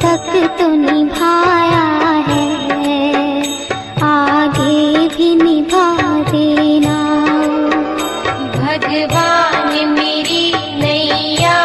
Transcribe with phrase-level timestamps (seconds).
[0.00, 1.84] तक तो निभाया
[2.28, 2.46] है।
[4.02, 5.86] आगे भी निभा
[6.30, 6.96] देना।
[8.56, 11.58] भगवान मेरी नैया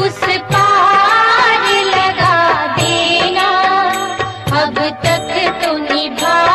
[0.00, 0.20] उस
[0.52, 2.38] पार लगा
[2.76, 3.48] देना।
[4.62, 6.45] अब तक तो निभा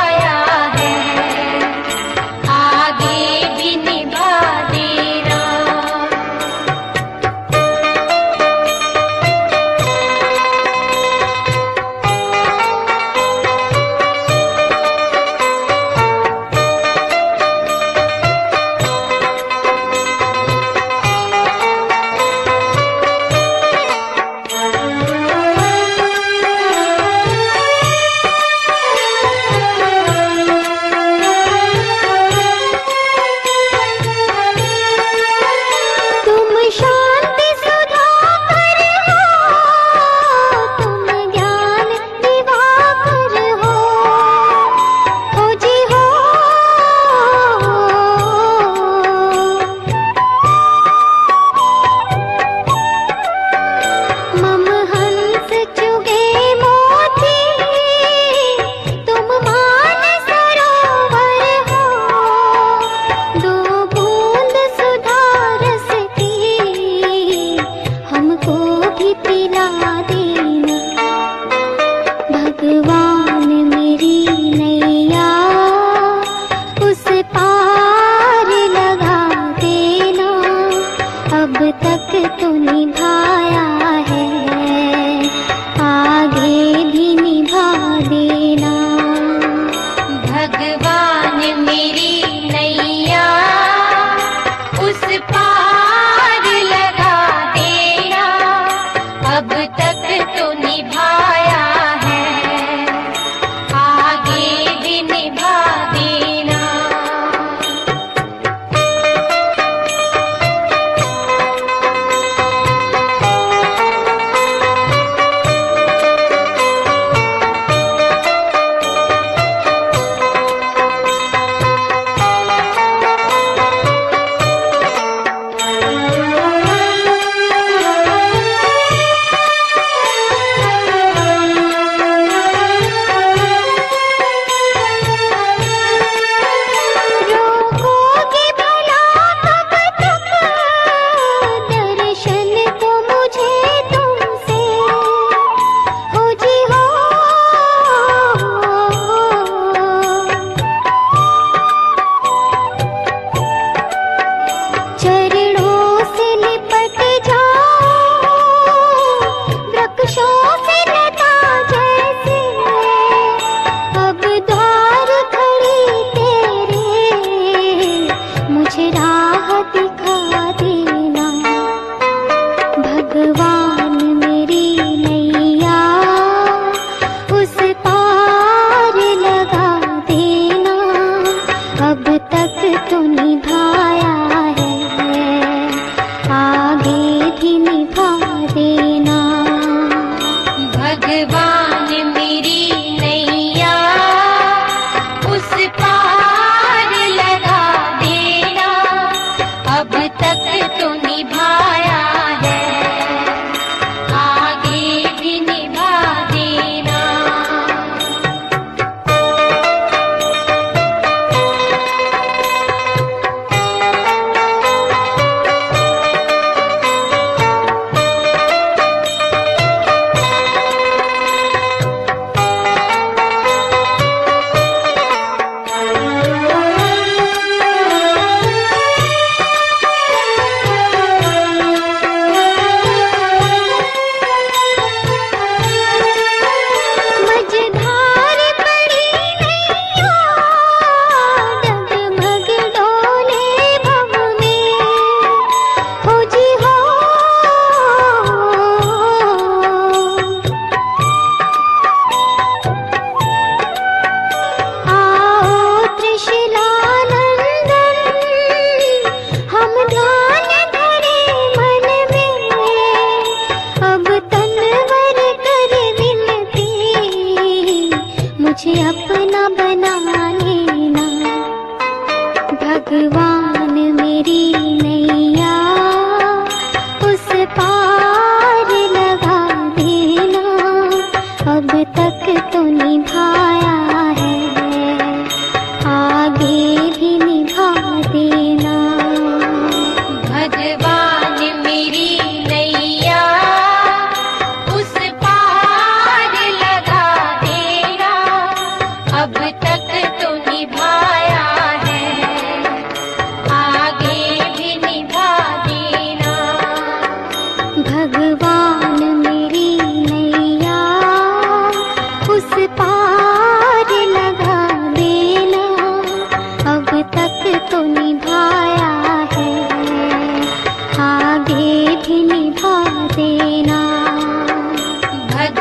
[272.91, 273.30] भगवान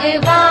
[0.00, 0.49] भगवान